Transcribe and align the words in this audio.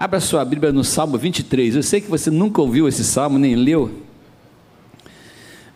Abra 0.00 0.18
sua 0.18 0.42
Bíblia 0.46 0.72
no 0.72 0.82
Salmo 0.82 1.18
23. 1.18 1.76
Eu 1.76 1.82
sei 1.82 2.00
que 2.00 2.08
você 2.08 2.30
nunca 2.30 2.62
ouviu 2.62 2.88
esse 2.88 3.04
salmo, 3.04 3.38
nem 3.38 3.54
leu. 3.54 4.00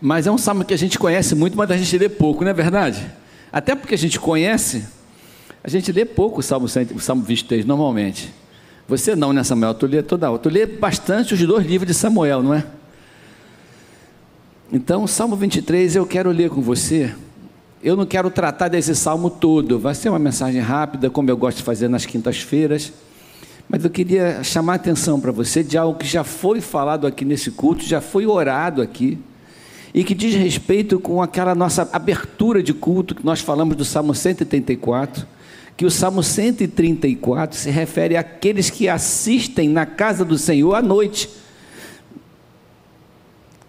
Mas 0.00 0.26
é 0.26 0.30
um 0.30 0.38
salmo 0.38 0.64
que 0.64 0.72
a 0.72 0.78
gente 0.78 0.98
conhece 0.98 1.34
muito, 1.34 1.58
mas 1.58 1.70
a 1.70 1.76
gente 1.76 1.98
lê 1.98 2.08
pouco, 2.08 2.42
não 2.42 2.50
é 2.50 2.54
verdade? 2.54 3.06
Até 3.52 3.74
porque 3.74 3.94
a 3.94 3.98
gente 3.98 4.18
conhece, 4.18 4.86
a 5.62 5.68
gente 5.68 5.92
lê 5.92 6.06
pouco 6.06 6.40
o 6.40 6.42
Salmo, 6.42 6.64
o 6.64 7.00
salmo 7.00 7.22
23, 7.22 7.66
normalmente. 7.66 8.32
Você 8.88 9.14
não, 9.14 9.30
né, 9.30 9.44
Samuel? 9.44 9.74
Tu 9.74 9.86
lê 9.86 10.02
toda 10.02 10.30
hora. 10.30 10.38
Tu 10.38 10.48
lê 10.48 10.64
bastante 10.64 11.34
os 11.34 11.40
dois 11.42 11.66
livros 11.66 11.86
de 11.86 11.92
Samuel, 11.92 12.42
não 12.42 12.54
é? 12.54 12.64
Então, 14.72 15.04
o 15.04 15.08
Salmo 15.08 15.36
23 15.36 15.96
eu 15.96 16.06
quero 16.06 16.30
ler 16.30 16.48
com 16.48 16.62
você. 16.62 17.14
Eu 17.82 17.94
não 17.94 18.06
quero 18.06 18.30
tratar 18.30 18.68
desse 18.68 18.94
salmo 18.94 19.28
todo, 19.28 19.78
vai 19.78 19.94
ser 19.94 20.08
uma 20.08 20.18
mensagem 20.18 20.62
rápida, 20.62 21.10
como 21.10 21.28
eu 21.28 21.36
gosto 21.36 21.58
de 21.58 21.62
fazer 21.62 21.88
nas 21.88 22.06
quintas-feiras. 22.06 22.90
Mas 23.68 23.84
eu 23.84 23.90
queria 23.90 24.42
chamar 24.44 24.74
a 24.74 24.76
atenção 24.76 25.20
para 25.20 25.32
você 25.32 25.62
de 25.62 25.76
algo 25.76 25.98
que 25.98 26.06
já 26.06 26.22
foi 26.22 26.60
falado 26.60 27.06
aqui 27.06 27.24
nesse 27.24 27.50
culto, 27.50 27.84
já 27.84 28.00
foi 28.00 28.26
orado 28.26 28.82
aqui, 28.82 29.18
e 29.92 30.04
que 30.04 30.14
diz 30.14 30.34
respeito 30.34 30.98
com 30.98 31.22
aquela 31.22 31.54
nossa 31.54 31.88
abertura 31.92 32.62
de 32.62 32.74
culto 32.74 33.14
que 33.14 33.24
nós 33.24 33.40
falamos 33.40 33.76
do 33.76 33.84
Salmo 33.84 34.14
134, 34.14 35.26
que 35.76 35.84
o 35.84 35.90
Salmo 35.90 36.22
134 36.22 37.58
se 37.58 37.70
refere 37.70 38.16
àqueles 38.16 38.70
que 38.70 38.88
assistem 38.88 39.68
na 39.68 39.86
casa 39.86 40.24
do 40.24 40.36
Senhor 40.36 40.74
à 40.74 40.82
noite. 40.82 41.28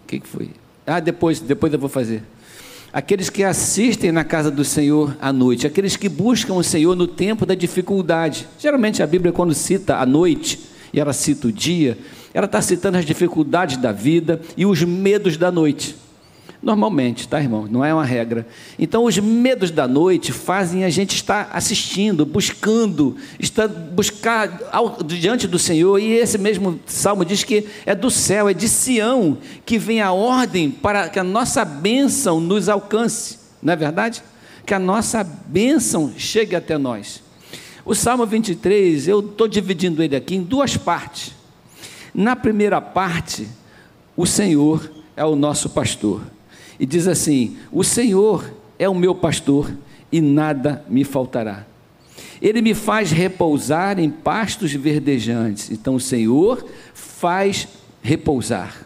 O 0.04 0.08
que, 0.08 0.20
que 0.20 0.28
foi? 0.28 0.52
Ah, 0.86 1.00
depois, 1.00 1.40
depois 1.40 1.74
eu 1.74 1.80
vou 1.80 1.90
fazer 1.90 2.22
aqueles 2.96 3.30
que 3.30 3.44
assistem 3.44 4.10
na 4.10 4.24
casa 4.24 4.50
do 4.50 4.64
Senhor 4.64 5.18
à 5.20 5.34
noite, 5.34 5.68
aqueles 5.68 5.98
que 5.98 6.08
buscam 6.08 6.54
o 6.54 6.64
Senhor 6.64 6.96
no 6.96 7.06
tempo 7.06 7.46
da 7.46 7.54
dificuldade. 7.54 8.48
Geralmente 8.58 9.04
a 9.04 9.08
Bíblia, 9.08 9.34
quando 9.34 9.54
cita 9.54 9.98
a 9.98 10.06
noite, 10.06 10.62
e 10.94 11.00
ela 11.02 11.12
cita 11.12 11.50
o 11.50 11.52
dia, 11.52 11.98
ela 12.34 12.46
está 12.46 12.62
citando 12.62 12.98
as 12.98 13.04
dificuldades 13.04 13.76
da 13.76 13.92
vida 13.92 14.40
e 14.56 14.66
os 14.66 14.82
medos 14.82 15.36
da 15.36 15.52
noite. 15.52 15.94
Normalmente, 16.66 17.28
tá, 17.28 17.40
irmão? 17.40 17.68
Não 17.70 17.86
é 17.86 17.94
uma 17.94 18.04
regra. 18.04 18.48
Então, 18.80 19.04
os 19.04 19.20
medos 19.20 19.70
da 19.70 19.88
noite 19.88 20.32
fazem 20.32 20.84
a 20.84 20.90
gente 20.90 21.14
estar 21.14 21.52
assistindo, 21.54 22.26
buscando, 22.26 23.16
estar, 23.40 23.68
buscar 23.68 24.62
ao, 24.72 25.04
diante 25.04 25.46
do 25.46 25.60
Senhor. 25.60 26.00
E 26.00 26.14
esse 26.14 26.40
mesmo 26.40 26.80
salmo 26.88 27.24
diz 27.24 27.44
que 27.44 27.68
é 27.86 27.94
do 27.94 28.10
céu, 28.10 28.50
é 28.50 28.54
de 28.56 28.68
Sião, 28.68 29.38
que 29.64 29.78
vem 29.78 30.02
a 30.02 30.12
ordem 30.12 30.72
para 30.72 31.08
que 31.08 31.20
a 31.20 31.24
nossa 31.24 31.64
bênção 31.64 32.40
nos 32.40 32.68
alcance. 32.68 33.38
Não 33.62 33.74
é 33.74 33.76
verdade? 33.76 34.24
Que 34.66 34.74
a 34.74 34.80
nossa 34.80 35.24
bênção 35.24 36.14
chegue 36.18 36.56
até 36.56 36.80
nós. 36.80 37.22
O 37.86 37.94
Salmo 37.94 38.26
23, 38.26 39.08
eu 39.08 39.20
estou 39.20 39.48
dividindo 39.48 40.02
ele 40.02 40.16
aqui 40.16 40.34
em 40.36 40.42
duas 40.42 40.76
partes. 40.76 41.32
Na 42.12 42.36
primeira 42.36 42.82
parte, 42.82 43.48
o 44.18 44.26
Senhor 44.26 44.92
é 45.16 45.24
o 45.24 45.36
nosso 45.36 45.70
pastor 45.70 46.22
e 46.80 46.86
diz 46.86 47.08
assim: 47.08 47.58
O 47.72 47.84
Senhor 47.84 48.52
é 48.78 48.88
o 48.88 48.96
meu 48.96 49.16
pastor 49.16 49.72
e 50.12 50.22
nada 50.22 50.84
me 50.90 51.04
faltará. 51.04 51.66
Ele 52.42 52.62
me 52.62 52.74
faz 52.74 53.12
repousar 53.12 54.00
em 54.00 54.10
pastos 54.10 54.74
verdejantes. 54.74 55.72
Então 55.72 55.96
o 55.96 56.00
Senhor 56.00 56.66
faz 56.94 57.68
repousar. 58.02 58.86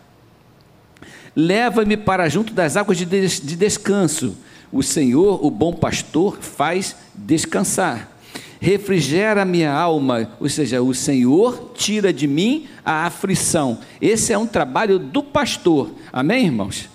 Leva-me 1.35 1.97
para 1.97 2.29
junto 2.29 2.53
das 2.53 2.77
águas 2.77 2.97
de, 2.97 3.05
des 3.05 3.39
de 3.39 3.55
descanso. 3.55 4.35
O 4.71 4.83
Senhor, 4.83 5.43
o 5.43 5.49
bom 5.49 5.73
pastor, 5.73 6.37
faz 6.39 6.95
descansar. 7.15 8.11
Refrigera 8.61 9.45
minha 9.45 9.71
alma, 9.71 10.31
ou 10.39 10.49
seja, 10.49 10.81
o 10.81 10.93
Senhor 10.93 11.71
tira 11.75 12.11
de 12.11 12.27
mim 12.27 12.67
a 12.83 13.05
aflição. 13.05 13.79
Esse 14.01 14.33
é 14.33 14.37
um 14.37 14.45
trabalho 14.45 14.99
do 14.99 15.23
pastor. 15.23 15.91
Amém, 16.11 16.45
irmãos? 16.45 16.89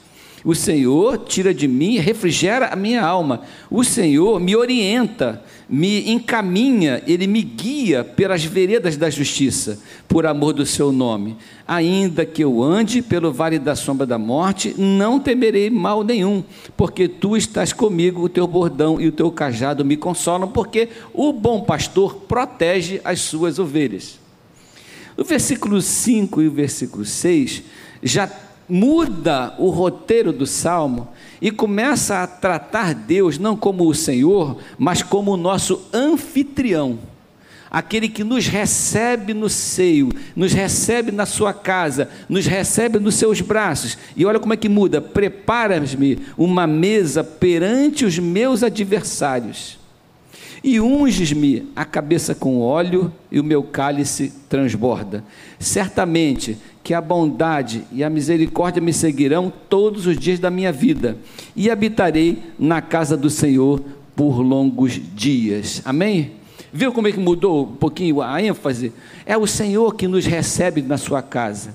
O 0.45 0.55
Senhor 0.55 1.17
tira 1.19 1.55
de 1.55 1.67
mim, 1.67 1.97
refrigera 1.97 2.67
a 2.67 2.77
minha 2.77 3.03
alma. 3.03 3.41
O 3.71 3.83
Senhor 3.83 4.39
me 4.39 4.55
orienta, 4.55 5.43
me 5.67 6.11
encaminha, 6.11 7.03
ele 7.07 7.27
me 7.27 7.41
guia 7.41 8.05
pelas 8.05 8.45
veredas 8.45 8.99
da 8.99 9.09
justiça, 9.09 9.79
por 10.07 10.27
amor 10.27 10.53
do 10.53 10.67
seu 10.67 10.93
nome. 10.93 11.39
Ainda 11.67 12.27
que 12.27 12.45
eu 12.45 12.63
ande 12.63 13.01
pelo 13.01 13.33
vale 13.33 13.59
da 13.59 13.75
sombra 13.75 14.05
da 14.05 14.19
morte, 14.19 14.75
não 14.77 15.19
temerei 15.19 15.71
mal 15.71 16.05
nenhum, 16.05 16.45
porque 16.77 17.09
tu 17.09 17.39
estás 17.39 17.73
comigo, 17.73 18.23
o 18.23 18.29
teu 18.29 18.47
bordão 18.47 19.01
e 19.01 19.09
o 19.09 19.13
teu 19.13 19.33
cajado 19.33 19.83
me 19.83 19.97
consolam, 19.97 20.49
porque 20.49 20.91
o 21.15 21.33
bom 21.33 21.63
pastor 21.63 22.17
protege 22.29 23.01
as 23.03 23.21
suas 23.21 23.59
ovelhas. 23.59 24.21
O 25.17 25.25
versículo 25.25 25.81
5 25.81 26.43
e 26.43 26.49
o 26.49 26.53
versículo 26.53 27.07
6 27.07 27.63
já 28.03 28.31
muda 28.69 29.55
o 29.59 29.69
roteiro 29.71 30.33
do 30.33 30.47
salmo 30.47 31.09
e 31.41 31.51
começa 31.51 32.23
a 32.23 32.27
tratar 32.27 32.95
Deus 32.95 33.39
não 33.39 33.57
como 33.57 33.87
o 33.87 33.95
Senhor, 33.95 34.59
mas 34.79 35.03
como 35.03 35.33
o 35.33 35.37
nosso 35.37 35.83
anfitrião, 35.93 36.99
aquele 37.71 38.09
que 38.09 38.25
nos 38.25 38.47
recebe 38.47 39.35
no 39.35 39.49
seio, 39.49 40.11
nos 40.35 40.53
recebe 40.53 41.13
na 41.13 41.27
sua 41.27 41.53
casa, 41.53 42.09
nos 42.29 42.47
recebe 42.47 42.99
nos 42.99 43.17
seus 43.17 43.41
braços. 43.41 43.99
E 44.17 44.25
olha 44.25 44.41
como 44.41 44.55
é 44.55 44.57
que 44.57 44.69
muda: 44.69 45.01
prepara-me 45.01 46.19
uma 46.39 46.67
mesa 46.67 47.23
perante 47.23 48.05
os 48.05 48.19
meus 48.19 48.63
adversários. 48.63 49.84
E 50.67 50.81
unges-me 50.81 51.69
a 51.77 51.85
cabeça 51.85 52.35
com 52.35 52.59
óleo 52.59 53.13
e 53.31 53.39
o 53.39 53.45
meu 53.45 53.63
cálice 53.63 54.33
transborda. 54.49 55.23
Certamente 55.59 56.57
que 56.83 56.95
a 56.95 57.03
bondade 57.03 57.85
e 57.93 58.03
a 58.03 58.09
misericórdia 58.09 58.81
me 58.81 58.91
seguirão 58.91 59.53
todos 59.69 60.07
os 60.07 60.19
dias 60.19 60.39
da 60.39 60.51
minha 60.51 60.73
vida, 60.73 61.19
e 61.55 61.71
habitarei 61.71 62.43
na 62.59 62.81
casa 62.81 63.15
do 63.15 63.29
Senhor 63.29 63.85
por 64.17 64.41
longos 64.41 64.99
dias. 65.15 65.83
Amém? 65.85 66.33
Viu 66.73 66.93
como 66.93 67.09
é 67.09 67.13
que 67.13 67.21
mudou 67.21 67.65
um 67.65 67.77
pouquinho 67.77 68.23
a 68.23 68.43
ênfase? 68.43 68.91
É 69.27 69.37
o 69.37 69.47
Senhor 69.47 69.95
que 69.95 70.09
nos 70.09 70.25
recebe 70.25 70.81
na 70.81 70.97
sua 70.97 71.21
casa. 71.21 71.75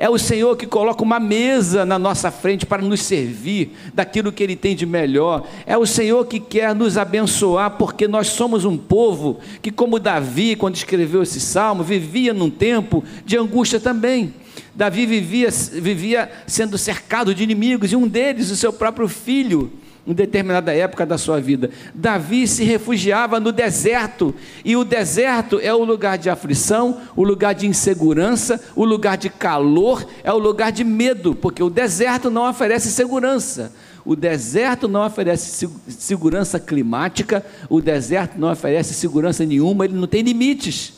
É 0.00 0.08
o 0.08 0.16
Senhor 0.16 0.56
que 0.56 0.64
coloca 0.66 1.02
uma 1.02 1.20
mesa 1.20 1.84
na 1.84 1.98
nossa 1.98 2.30
frente 2.30 2.64
para 2.64 2.80
nos 2.80 3.02
servir 3.02 3.76
daquilo 3.92 4.32
que 4.32 4.42
Ele 4.42 4.56
tem 4.56 4.74
de 4.74 4.86
melhor. 4.86 5.46
É 5.66 5.76
o 5.76 5.84
Senhor 5.84 6.24
que 6.24 6.40
quer 6.40 6.74
nos 6.74 6.96
abençoar, 6.96 7.72
porque 7.72 8.08
nós 8.08 8.28
somos 8.28 8.64
um 8.64 8.78
povo 8.78 9.40
que, 9.60 9.70
como 9.70 9.98
Davi, 10.00 10.56
quando 10.56 10.74
escreveu 10.74 11.22
esse 11.22 11.38
salmo, 11.38 11.82
vivia 11.82 12.32
num 12.32 12.48
tempo 12.48 13.04
de 13.26 13.36
angústia 13.36 13.78
também. 13.78 14.32
Davi 14.74 15.04
vivia, 15.04 15.50
vivia 15.50 16.30
sendo 16.46 16.78
cercado 16.78 17.34
de 17.34 17.42
inimigos, 17.42 17.92
e 17.92 17.96
um 17.96 18.08
deles, 18.08 18.50
o 18.50 18.56
seu 18.56 18.72
próprio 18.72 19.06
filho, 19.06 19.70
em 20.06 20.12
determinada 20.12 20.74
época 20.74 21.04
da 21.04 21.18
sua 21.18 21.40
vida. 21.40 21.70
Davi 21.94 22.46
se 22.46 22.64
refugiava 22.64 23.38
no 23.38 23.52
deserto, 23.52 24.34
e 24.64 24.76
o 24.76 24.84
deserto 24.84 25.58
é 25.60 25.72
o 25.74 25.84
lugar 25.84 26.18
de 26.18 26.30
aflição, 26.30 27.00
o 27.14 27.22
lugar 27.22 27.54
de 27.54 27.66
insegurança, 27.66 28.60
o 28.74 28.84
lugar 28.84 29.16
de 29.16 29.28
calor, 29.28 30.06
é 30.24 30.32
o 30.32 30.38
lugar 30.38 30.72
de 30.72 30.84
medo, 30.84 31.34
porque 31.34 31.62
o 31.62 31.70
deserto 31.70 32.30
não 32.30 32.48
oferece 32.48 32.90
segurança. 32.90 33.72
O 34.04 34.16
deserto 34.16 34.88
não 34.88 35.04
oferece 35.04 35.68
segurança 35.88 36.58
climática, 36.58 37.44
o 37.68 37.80
deserto 37.80 38.38
não 38.38 38.50
oferece 38.50 38.94
segurança 38.94 39.44
nenhuma, 39.44 39.84
ele 39.84 39.94
não 39.94 40.06
tem 40.06 40.22
limites, 40.22 40.94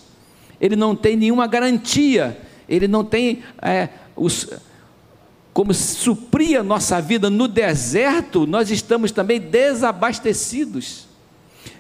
ele 0.61 0.77
não 0.77 0.95
tem 0.95 1.17
nenhuma 1.17 1.49
garantia, 1.49 2.39
ele 2.69 2.87
não 2.87 3.05
tem 3.05 3.43
é, 3.61 3.89
os 4.15 4.49
como 5.53 5.75
suprir 5.75 6.59
a 6.59 6.63
nossa 6.63 7.01
vida 7.01 7.29
no 7.29 7.47
deserto, 7.47 8.47
nós 8.47 8.71
estamos 8.71 9.13
também 9.13 9.39
desabastecidos, 9.39 11.07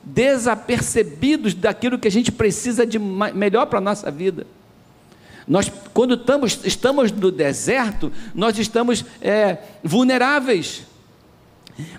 desapercebidos 0.04 1.54
daquilo 1.54 1.98
que 1.98 2.08
a 2.08 2.10
gente 2.10 2.30
precisa 2.30 2.86
de 2.86 2.98
melhor 2.98 3.66
para 3.66 3.78
a 3.78 3.82
nossa 3.82 4.10
vida. 4.10 4.46
Nós, 5.48 5.72
quando 5.92 6.14
estamos, 6.14 6.60
estamos 6.64 7.10
no 7.10 7.30
deserto, 7.30 8.12
nós 8.34 8.58
estamos 8.58 9.04
é, 9.20 9.58
vulneráveis. 9.82 10.82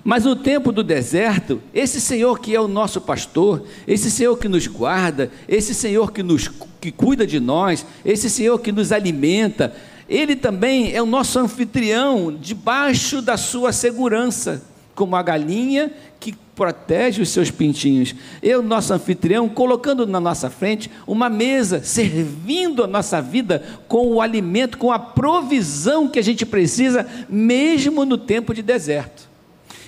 Mas 0.03 0.23
no 0.23 0.35
tempo 0.35 0.71
do 0.71 0.83
deserto, 0.83 1.61
esse 1.73 1.99
Senhor 1.99 2.39
que 2.39 2.55
é 2.55 2.61
o 2.61 2.67
nosso 2.67 3.01
pastor, 3.01 3.65
esse 3.87 4.11
Senhor 4.11 4.37
que 4.37 4.47
nos 4.47 4.67
guarda, 4.67 5.31
esse 5.47 5.73
Senhor 5.73 6.11
que 6.11 6.21
nos 6.21 6.49
que 6.79 6.91
cuida 6.91 7.25
de 7.25 7.39
nós, 7.39 7.85
esse 8.05 8.29
Senhor 8.29 8.59
que 8.59 8.71
nos 8.71 8.91
alimenta, 8.91 9.73
ele 10.13 10.35
também 10.35 10.93
é 10.93 11.01
o 11.01 11.07
nosso 11.07 11.39
anfitrião, 11.39 12.31
debaixo 12.31 13.19
da 13.19 13.35
sua 13.35 13.73
segurança, 13.73 14.61
como 14.93 15.15
a 15.15 15.23
galinha 15.23 15.91
que 16.19 16.35
protege 16.55 17.19
os 17.19 17.29
seus 17.29 17.49
pintinhos. 17.49 18.13
Eu, 18.41 18.61
nosso 18.61 18.93
anfitrião, 18.93 19.49
colocando 19.49 20.05
na 20.05 20.19
nossa 20.19 20.51
frente 20.51 20.89
uma 21.07 21.29
mesa, 21.29 21.81
servindo 21.83 22.83
a 22.83 22.87
nossa 22.87 23.19
vida 23.23 23.63
com 23.87 24.05
o 24.05 24.21
alimento, 24.21 24.77
com 24.77 24.91
a 24.91 24.99
provisão 24.99 26.07
que 26.07 26.19
a 26.19 26.23
gente 26.23 26.45
precisa, 26.45 27.07
mesmo 27.27 28.05
no 28.05 28.17
tempo 28.17 28.53
de 28.53 28.61
deserto. 28.61 29.32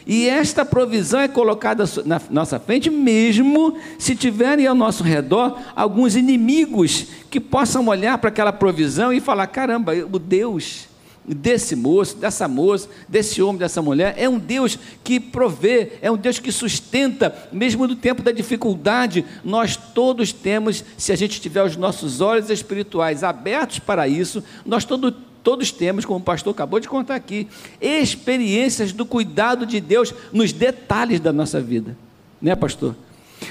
E 0.05 0.27
esta 0.27 0.63
provisão 0.63 1.19
é 1.19 1.27
colocada 1.27 1.83
na 2.05 2.21
nossa 2.29 2.59
frente, 2.59 2.89
mesmo 2.89 3.75
se 3.97 4.15
tiverem 4.15 4.67
ao 4.67 4.75
nosso 4.75 5.03
redor 5.03 5.59
alguns 5.75 6.15
inimigos 6.15 7.07
que 7.29 7.39
possam 7.39 7.87
olhar 7.87 8.17
para 8.19 8.29
aquela 8.29 8.53
provisão 8.53 9.11
e 9.11 9.19
falar: 9.19 9.47
caramba, 9.47 9.93
o 9.93 10.19
Deus 10.19 10.87
desse 11.27 11.75
moço, 11.75 12.17
dessa 12.17 12.47
moça, 12.47 12.87
desse 13.09 13.41
homem, 13.41 13.57
dessa 13.57 13.81
mulher, 13.81 14.13
é 14.17 14.29
um 14.29 14.37
Deus 14.37 14.77
que 15.03 15.19
provê, 15.19 15.93
é 16.01 16.11
um 16.11 16.17
Deus 16.17 16.37
que 16.37 16.51
sustenta, 16.51 17.35
mesmo 17.51 17.87
no 17.87 17.95
tempo 17.95 18.21
da 18.21 18.31
dificuldade, 18.31 19.25
nós 19.43 19.75
todos 19.75 20.31
temos, 20.31 20.83
se 20.97 21.11
a 21.11 21.15
gente 21.15 21.41
tiver 21.41 21.63
os 21.63 21.75
nossos 21.75 22.21
olhos 22.21 22.49
espirituais 22.49 23.23
abertos 23.23 23.79
para 23.79 24.07
isso, 24.07 24.43
nós 24.65 24.85
todos 24.85 25.13
todos 25.45 25.71
temos, 25.71 26.03
como 26.03 26.19
o 26.19 26.24
pastor 26.24 26.51
acabou 26.51 26.80
de 26.80 26.89
contar 26.89 27.13
aqui, 27.13 27.47
experiências 27.80 28.92
do 28.92 29.06
cuidado 29.06 29.63
de 29.63 29.80
Deus 29.80 30.12
nos 30.33 30.51
detalhes 30.51 31.19
da 31.19 31.31
nossa 31.31 31.62
vida, 31.62 31.95
né, 32.42 32.56
pastor? 32.56 32.95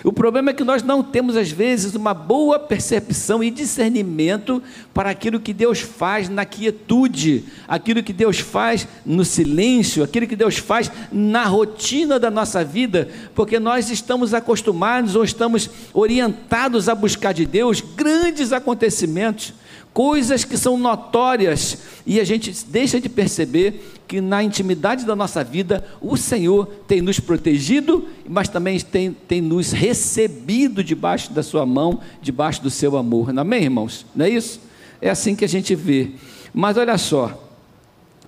O 0.02 0.12
problema 0.12 0.50
é 0.50 0.54
que 0.54 0.64
nós 0.64 0.82
não 0.82 1.04
temos, 1.04 1.36
às 1.36 1.50
vezes, 1.52 1.94
uma 1.94 2.12
boa 2.12 2.58
percepção 2.58 3.44
e 3.44 3.50
discernimento 3.50 4.60
para 4.92 5.10
aquilo 5.10 5.38
que 5.38 5.52
Deus 5.52 5.80
faz 5.80 6.28
na 6.28 6.44
quietude, 6.44 7.44
aquilo 7.68 8.02
que 8.02 8.12
Deus 8.12 8.40
faz 8.40 8.88
no 9.06 9.24
silêncio, 9.24 10.02
aquilo 10.02 10.26
que 10.26 10.34
Deus 10.34 10.58
faz 10.58 10.90
na 11.12 11.44
rotina 11.44 12.18
da 12.18 12.30
nossa 12.30 12.64
vida, 12.64 13.08
porque 13.36 13.60
nós 13.60 13.88
estamos 13.88 14.34
acostumados 14.34 15.14
ou 15.14 15.22
estamos 15.22 15.70
orientados 15.92 16.88
a 16.88 16.94
buscar 16.94 17.32
de 17.32 17.46
Deus 17.46 17.80
grandes 17.80 18.52
acontecimentos 18.52 19.54
coisas 19.94 20.44
que 20.44 20.58
são 20.58 20.76
notórias 20.76 21.78
e 22.04 22.18
a 22.18 22.24
gente 22.24 22.52
deixa 22.66 23.00
de 23.00 23.08
perceber 23.08 23.92
que 24.08 24.20
na 24.20 24.42
intimidade 24.42 25.06
da 25.06 25.14
nossa 25.14 25.44
vida 25.44 25.86
o 26.00 26.16
Senhor 26.16 26.66
tem 26.88 27.00
nos 27.00 27.20
protegido, 27.20 28.06
mas 28.28 28.48
também 28.48 28.78
tem, 28.80 29.12
tem 29.12 29.40
nos 29.40 29.70
recebido 29.70 30.82
debaixo 30.82 31.32
da 31.32 31.44
sua 31.44 31.64
mão, 31.64 32.00
debaixo 32.20 32.60
do 32.60 32.70
seu 32.70 32.96
amor. 32.96 33.30
Amém, 33.38 33.62
irmãos? 33.62 34.04
Não 34.14 34.26
é 34.26 34.30
isso? 34.30 34.60
É 35.00 35.08
assim 35.08 35.36
que 35.36 35.44
a 35.44 35.48
gente 35.48 35.76
vê. 35.76 36.10
Mas 36.52 36.76
olha 36.76 36.98
só, 36.98 37.40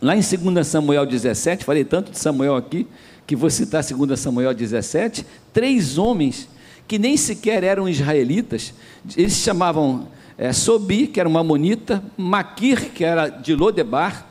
lá 0.00 0.16
em 0.16 0.20
2 0.20 0.66
Samuel 0.66 1.04
17, 1.04 1.64
falei 1.64 1.84
tanto 1.84 2.12
de 2.12 2.18
Samuel 2.18 2.54
aqui, 2.54 2.86
que 3.26 3.34
vou 3.34 3.50
citar 3.50 3.82
2 3.82 4.18
Samuel 4.18 4.54
17, 4.54 5.26
três 5.52 5.98
homens 5.98 6.48
que 6.86 6.96
nem 6.96 7.16
sequer 7.16 7.64
eram 7.64 7.88
israelitas, 7.88 8.72
eles 9.16 9.32
se 9.32 9.40
chamavam 9.40 10.06
é, 10.38 10.52
Sobi, 10.52 11.06
que 11.06 11.20
era 11.20 11.28
uma 11.28 11.42
monita, 11.42 12.02
Maquir, 12.16 12.90
que 12.92 13.04
era 13.04 13.28
de 13.28 13.54
Lodebar, 13.54 14.26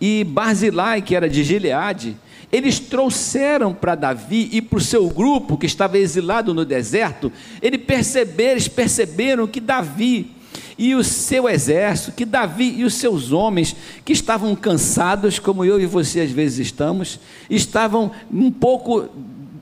e 0.00 0.24
Barzilai, 0.24 1.02
que 1.02 1.14
era 1.14 1.28
de 1.28 1.42
Gileade, 1.42 2.16
eles 2.50 2.78
trouxeram 2.78 3.74
para 3.74 3.94
Davi 3.94 4.48
e 4.52 4.62
para 4.62 4.78
o 4.78 4.80
seu 4.80 5.08
grupo 5.08 5.58
que 5.58 5.66
estava 5.66 5.98
exilado 5.98 6.54
no 6.54 6.64
deserto, 6.64 7.30
eles 7.60 7.82
perceberam, 7.84 8.52
eles 8.52 8.68
perceberam 8.68 9.46
que 9.46 9.60
Davi 9.60 10.32
e 10.78 10.94
o 10.94 11.02
seu 11.02 11.48
exército, 11.48 12.12
que 12.12 12.24
Davi 12.24 12.76
e 12.78 12.84
os 12.84 12.94
seus 12.94 13.32
homens, 13.32 13.74
que 14.04 14.12
estavam 14.12 14.54
cansados, 14.54 15.38
como 15.38 15.64
eu 15.64 15.80
e 15.80 15.86
você 15.86 16.20
às 16.20 16.30
vezes 16.30 16.68
estamos, 16.68 17.18
estavam 17.50 18.12
um 18.32 18.50
pouco 18.50 19.08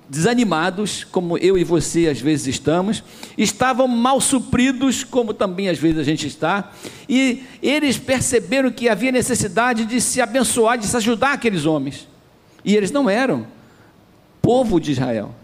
desanimados, 0.09 1.05
como 1.05 1.37
eu 1.39 1.59
e 1.59 1.65
você 1.65 2.09
às 2.09 2.21
vezes 2.21 2.47
estamos, 2.47 3.03
estavam 3.37 3.89
mal 3.89 4.21
supridos, 4.21 5.03
como 5.03 5.35
também 5.35 5.69
às 5.69 5.79
vezes 5.79 5.99
a 5.99 6.05
gente 6.05 6.27
está, 6.27 6.73
e 7.09 7.43
eles 7.63 7.99
perceberam 7.99 8.71
que 8.71 8.89
havia 8.89 9.11
necessidade 9.11 9.85
de 9.85 10.01
se 10.01 10.21
abençoar, 10.21 10.79
de 10.79 10.87
se 10.87 10.97
ajudar 10.97 11.33
aqueles 11.33 11.67
homens, 11.67 12.09
e 12.65 12.77
eles 12.77 12.91
não 12.91 13.11
eram 13.11 13.47
povo 14.41 14.81
de 14.81 14.93
Israel. 14.93 15.35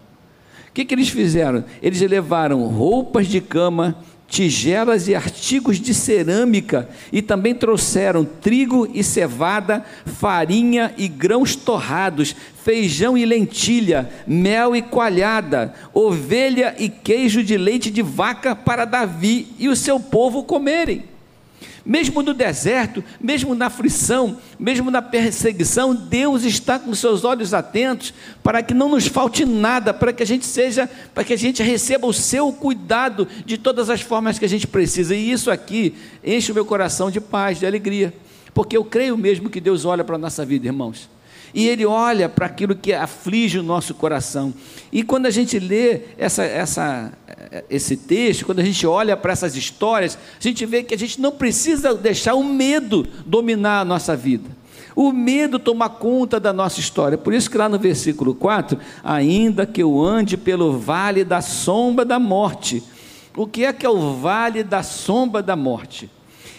O 0.68 0.72
que, 0.72 0.84
que 0.84 0.94
eles 0.94 1.10
fizeram? 1.10 1.64
Eles 1.82 2.00
levaram 2.00 2.66
roupas 2.68 3.26
de 3.26 3.42
cama, 3.42 3.96
tigelas 4.32 5.08
e 5.08 5.14
artigos 5.14 5.78
de 5.78 5.92
cerâmica, 5.92 6.88
e 7.12 7.20
também 7.20 7.54
trouxeram 7.54 8.24
trigo 8.24 8.88
e 8.94 9.04
cevada, 9.04 9.84
farinha 10.06 10.94
e 10.96 11.06
grãos 11.06 11.54
torrados, 11.54 12.34
feijão 12.64 13.16
e 13.16 13.26
lentilha, 13.26 14.08
mel 14.26 14.74
e 14.74 14.80
coalhada, 14.80 15.74
ovelha 15.92 16.74
e 16.78 16.88
queijo 16.88 17.44
de 17.44 17.58
leite 17.58 17.90
de 17.90 18.00
vaca 18.00 18.56
para 18.56 18.86
Davi 18.86 19.48
e 19.58 19.68
o 19.68 19.76
seu 19.76 20.00
povo 20.00 20.44
comerem. 20.44 21.11
Mesmo 21.84 22.22
no 22.22 22.32
deserto, 22.32 23.02
mesmo 23.20 23.54
na 23.54 23.66
aflição, 23.66 24.38
mesmo 24.58 24.90
na 24.90 25.02
perseguição, 25.02 25.94
Deus 25.94 26.44
está 26.44 26.78
com 26.78 26.94
seus 26.94 27.24
olhos 27.24 27.52
atentos 27.52 28.14
para 28.42 28.62
que 28.62 28.72
não 28.72 28.88
nos 28.88 29.06
falte 29.06 29.44
nada, 29.44 29.92
para 29.92 30.12
que 30.12 30.22
a 30.22 30.26
gente 30.26 30.46
seja, 30.46 30.88
para 31.12 31.24
que 31.24 31.32
a 31.32 31.38
gente 31.38 31.62
receba 31.62 32.06
o 32.06 32.12
seu 32.12 32.52
cuidado 32.52 33.26
de 33.44 33.58
todas 33.58 33.90
as 33.90 34.00
formas 34.00 34.38
que 34.38 34.44
a 34.44 34.48
gente 34.48 34.66
precisa. 34.66 35.14
E 35.14 35.30
isso 35.30 35.50
aqui 35.50 35.94
enche 36.24 36.52
o 36.52 36.54
meu 36.54 36.64
coração 36.64 37.10
de 37.10 37.20
paz, 37.20 37.58
de 37.58 37.66
alegria, 37.66 38.14
porque 38.54 38.76
eu 38.76 38.84
creio 38.84 39.18
mesmo 39.18 39.50
que 39.50 39.60
Deus 39.60 39.84
olha 39.84 40.04
para 40.04 40.14
a 40.16 40.18
nossa 40.18 40.44
vida, 40.44 40.66
irmãos 40.66 41.10
e 41.54 41.68
Ele 41.68 41.84
olha 41.84 42.28
para 42.28 42.46
aquilo 42.46 42.74
que 42.74 42.92
aflige 42.92 43.58
o 43.58 43.62
nosso 43.62 43.94
coração. 43.94 44.54
E 44.90 45.02
quando 45.02 45.26
a 45.26 45.30
gente 45.30 45.58
lê 45.58 46.00
essa, 46.16 46.42
essa, 46.44 47.12
esse 47.68 47.96
texto, 47.96 48.46
quando 48.46 48.60
a 48.60 48.64
gente 48.64 48.86
olha 48.86 49.16
para 49.16 49.32
essas 49.32 49.54
histórias, 49.56 50.16
a 50.38 50.42
gente 50.42 50.64
vê 50.64 50.82
que 50.82 50.94
a 50.94 50.98
gente 50.98 51.20
não 51.20 51.32
precisa 51.32 51.94
deixar 51.94 52.34
o 52.34 52.44
medo 52.44 53.06
dominar 53.26 53.80
a 53.80 53.84
nossa 53.84 54.16
vida. 54.16 54.62
O 54.94 55.10
medo 55.12 55.58
toma 55.58 55.88
conta 55.88 56.38
da 56.38 56.52
nossa 56.52 56.80
história. 56.80 57.16
Por 57.16 57.32
isso 57.32 57.50
que 57.50 57.56
lá 57.56 57.68
no 57.68 57.78
versículo 57.78 58.34
4, 58.34 58.78
ainda 59.02 59.66
que 59.66 59.82
eu 59.82 60.02
ande 60.02 60.36
pelo 60.36 60.78
vale 60.78 61.24
da 61.24 61.40
sombra 61.40 62.04
da 62.04 62.18
morte. 62.18 62.82
O 63.34 63.46
que 63.46 63.64
é 63.64 63.72
que 63.72 63.86
é 63.86 63.88
o 63.90 64.14
vale 64.16 64.62
da 64.62 64.82
sombra 64.82 65.42
da 65.42 65.56
morte? 65.56 66.10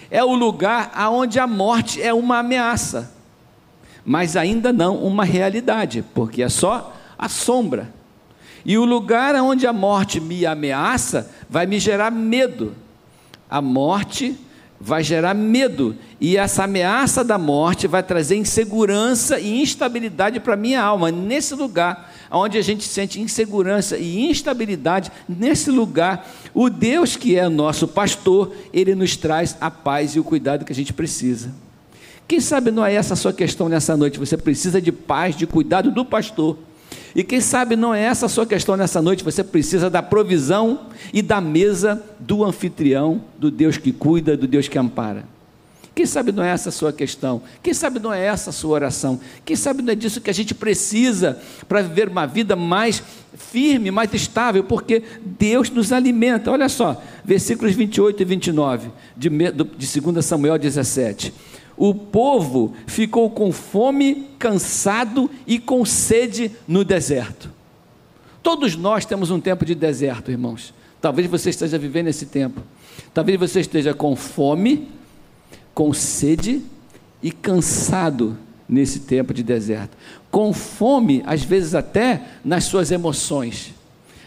É 0.10 0.24
o 0.24 0.34
lugar 0.34 0.92
aonde 0.96 1.40
a 1.40 1.46
morte 1.46 2.02
é 2.02 2.14
uma 2.14 2.40
ameaça 2.40 3.14
mas 4.06 4.36
ainda 4.36 4.74
não 4.74 4.98
uma 4.98 5.24
realidade, 5.24 6.04
porque 6.14 6.44
é 6.44 6.50
só 6.50 6.94
a 7.18 7.30
sombra. 7.30 7.94
E 8.66 8.78
o 8.78 8.86
lugar 8.86 9.36
onde 9.36 9.68
a 9.68 9.74
morte 9.74 10.20
me 10.20 10.46
ameaça 10.46 11.30
vai 11.50 11.66
me 11.66 11.80
gerar 11.80 12.12
medo. 12.12 12.74
A 13.50 13.62
morte 13.62 14.38
vai 14.84 15.02
gerar 15.02 15.34
medo, 15.34 15.96
e 16.20 16.36
essa 16.36 16.66
ameaça 16.66 17.24
da 17.24 17.38
morte 17.38 17.88
vai 17.88 18.04
trazer 18.04 18.36
insegurança 18.36 19.40
e 19.40 19.62
instabilidade 19.62 20.42
para 20.42 20.56
a 20.56 20.58
minha 20.58 20.82
alma. 20.82 21.10
Nesse 21.10 21.56
lugar 21.56 22.14
onde 22.30 22.58
a 22.58 22.62
gente 22.62 22.84
sente 22.84 23.22
insegurança 23.22 23.98
e 23.98 24.30
instabilidade, 24.30 25.10
nesse 25.28 25.72
lugar, 25.72 26.30
o 26.54 26.70
Deus 26.70 27.16
que 27.16 27.38
é 27.38 27.48
nosso 27.48 27.88
pastor, 27.88 28.54
ele 28.74 28.94
nos 28.94 29.16
traz 29.16 29.56
a 29.62 29.72
paz 29.72 30.16
e 30.16 30.20
o 30.20 30.24
cuidado 30.24 30.66
que 30.66 30.74
a 30.74 30.76
gente 30.76 30.92
precisa. 30.92 31.54
Quem 32.28 32.40
sabe 32.40 32.72
não 32.72 32.86
é 32.86 32.94
essa 32.94 33.14
a 33.14 33.18
sua 33.18 33.34
questão 33.34 33.68
nessa 33.68 33.96
noite? 33.98 34.20
Você 34.20 34.38
precisa 34.38 34.82
de 34.82 34.92
paz, 34.92 35.36
de 35.36 35.46
cuidado 35.46 35.92
do 35.92 36.06
pastor. 36.06 36.58
E 37.16 37.24
quem 37.24 37.40
sabe 37.40 37.76
não 37.76 37.94
é 37.94 38.02
essa 38.02 38.26
a 38.26 38.30
sua 38.30 38.46
questão 38.46 38.76
nessa 38.76 39.02
noite? 39.02 39.24
Você 39.24 39.44
precisa 39.44 39.90
da 39.90 40.02
provisão 40.02 40.88
e 41.14 41.22
da 41.22 41.40
mesa 41.40 42.02
do 42.20 42.44
anfitrião, 42.44 43.22
do 43.38 43.52
Deus 43.52 43.78
que 43.78 43.92
cuida, 43.92 44.36
do 44.36 44.48
Deus 44.48 44.68
que 44.68 44.80
ampara. 44.80 45.26
Quem 45.94 46.08
sabe 46.08 46.32
não 46.32 46.44
é 46.44 46.50
essa 46.50 46.70
a 46.70 46.72
sua 46.72 46.92
questão? 46.92 47.44
Quem 47.62 47.72
sabe 47.72 48.00
não 48.00 48.12
é 48.12 48.26
essa 48.26 48.50
a 48.50 48.54
sua 48.54 48.72
oração? 48.72 49.20
Quem 49.46 49.56
sabe 49.56 49.84
não 49.84 49.94
é 49.94 49.96
disso 49.96 50.20
que 50.20 50.30
a 50.30 50.34
gente 50.34 50.56
precisa 50.56 51.38
para 51.68 51.84
viver 51.84 52.08
uma 52.08 52.26
vida 52.26 52.56
mais 52.56 53.04
firme, 53.38 53.92
mais 53.92 54.12
estável, 54.12 54.64
porque 54.64 55.04
Deus 55.24 55.70
nos 55.70 55.92
alimenta. 55.92 56.50
Olha 56.50 56.68
só, 56.68 57.00
versículos 57.24 57.76
28 57.76 58.24
e 58.24 58.26
29 58.26 58.90
de, 59.16 59.30
de 59.30 60.02
2 60.02 60.26
Samuel 60.26 60.58
17 60.58 61.32
o 61.86 61.94
povo 61.94 62.74
ficou 62.88 63.30
com 63.30 63.52
fome, 63.52 64.30
cansado 64.40 65.30
e 65.46 65.60
com 65.60 65.84
sede 65.84 66.50
no 66.66 66.86
deserto. 66.86 67.52
Todos 68.42 68.78
nós 68.78 69.06
temos 69.06 69.30
um 69.30 69.38
tempo 69.42 69.66
de 69.66 69.76
deserto, 69.76 70.32
irmãos. 70.32 70.74
Talvez 71.02 71.30
você 71.30 71.50
esteja 71.50 71.78
vivendo 71.78 72.08
esse 72.08 72.28
tempo. 72.28 72.62
Talvez 73.14 73.38
você 73.38 73.60
esteja 73.60 73.94
com 73.94 74.16
fome, 74.16 74.88
com 75.74 75.94
sede 75.94 76.62
e 77.22 77.34
cansado 77.34 78.38
nesse 78.68 79.02
tempo 79.02 79.34
de 79.34 79.44
deserto. 79.44 79.98
Com 80.32 80.54
fome, 80.54 81.22
às 81.26 81.44
vezes 81.44 81.76
até 81.76 82.24
nas 82.46 82.64
suas 82.64 82.92
emoções. 82.92 83.74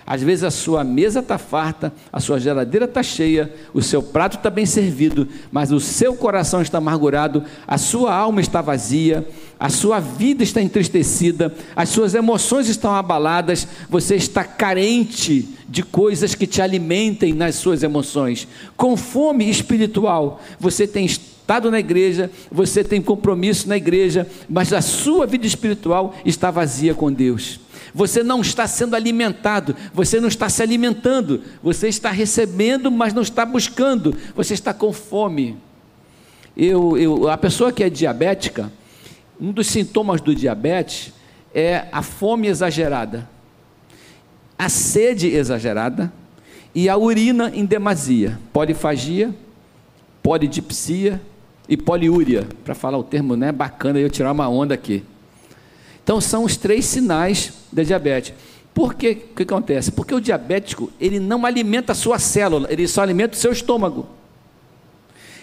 Às 0.07 0.23
vezes 0.23 0.45
a 0.45 0.53
sua 0.53 0.85
mesa 0.85 1.19
está 1.19 1.37
farta, 1.37 1.93
a 2.13 2.21
sua 2.21 2.39
geladeira 2.39 2.85
está 2.85 3.03
cheia, 3.03 3.53
o 3.75 3.83
seu 3.83 4.01
prato 4.01 4.37
está 4.37 4.49
bem 4.49 4.65
servido, 4.65 5.27
mas 5.51 5.73
o 5.73 5.81
seu 5.81 6.15
coração 6.15 6.63
está 6.63 6.79
amargurado, 6.79 7.43
a 7.67 7.77
sua 7.77 8.15
alma 8.15 8.41
está 8.41 8.63
vazia, 8.63 9.27
a 9.59 9.69
sua 9.69 9.99
vida 9.99 10.45
está 10.45 10.63
entristecida, 10.63 11.53
as 11.75 11.89
suas 11.89 12.15
emoções 12.15 12.69
estão 12.69 12.95
abaladas, 12.95 13.67
você 13.89 14.15
está 14.15 14.45
carente 14.45 15.49
de 15.69 15.83
coisas 15.83 16.37
que 16.37 16.47
te 16.47 16.63
alimentem 16.63 17.33
nas 17.33 17.57
suas 17.57 17.83
emoções. 17.83 18.47
Com 18.77 18.97
fome 18.97 19.51
espiritual, 19.51 20.41
você 20.61 20.87
tem 20.87 21.05
estado 21.05 21.69
na 21.69 21.81
igreja, 21.81 22.31
você 22.49 22.85
tem 22.85 23.03
compromisso 23.03 23.69
na 23.69 23.77
igreja, 23.77 24.27
mas 24.49 24.73
a 24.73 24.81
sua 24.81 25.27
vida 25.27 25.49
espiritual 25.49 26.15
está 26.25 26.51
vazia 26.53 26.95
com 26.95 27.13
Deus. 27.13 27.66
Você 27.97 28.23
não 28.23 28.43
está 28.43 28.67
sendo 28.67 28.95
alimentado, 28.95 29.75
você 29.91 30.21
não 30.21 30.29
está 30.29 30.51
se 30.51 30.63
alimentando, 30.63 31.43
você 31.63 31.89
está 31.89 32.11
recebendo, 32.11 32.91
mas 32.91 33.15
não 33.15 33.23
está 33.23 33.47
buscando, 33.47 34.15
você 34.35 34.53
está 34.53 34.75
com 34.75 34.93
fome. 34.93 35.57
Eu, 36.55 36.99
eu, 36.99 37.31
a 37.31 37.39
pessoa 37.39 37.73
que 37.73 37.83
é 37.83 37.89
diabética, 37.89 38.71
um 39.41 39.51
dos 39.51 39.69
sintomas 39.69 40.21
do 40.21 40.35
diabetes 40.35 41.11
é 41.55 41.87
a 41.91 42.03
fome 42.03 42.49
exagerada, 42.49 43.27
a 44.59 44.69
sede 44.69 45.29
exagerada 45.29 46.13
e 46.75 46.91
a 46.91 46.99
urina 46.99 47.51
em 47.55 47.65
demasia, 47.65 48.39
polifagia, 48.53 49.35
polidipsia 50.23 51.19
e 51.67 51.79
poliúria, 51.79 52.47
para 52.63 52.75
falar 52.75 52.99
o 52.99 53.03
termo 53.03 53.37
né, 53.37 53.51
bacana, 53.53 53.99
eu 53.99 54.11
tirar 54.11 54.33
uma 54.33 54.51
onda 54.51 54.75
aqui. 54.75 55.03
Então 56.07 56.21
são 56.21 56.45
os 56.45 56.57
três 56.57 56.85
sinais 56.85 57.53
da 57.73 57.83
diabetes. 57.83 58.33
Por 58.73 58.95
que 58.95 59.17
que 59.17 59.43
acontece? 59.43 59.91
Porque 59.91 60.15
o 60.15 60.21
diabético, 60.21 60.89
ele 61.01 61.19
não 61.19 61.45
alimenta 61.45 61.91
a 61.91 61.97
sua 61.97 62.17
célula, 62.17 62.69
ele 62.71 62.87
só 62.87 63.03
alimenta 63.03 63.35
o 63.35 63.37
seu 63.37 63.51
estômago. 63.51 64.07